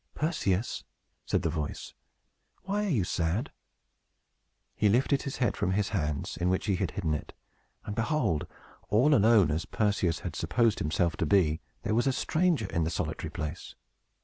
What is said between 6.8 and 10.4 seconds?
hidden it, and, behold! all alone as Perseus had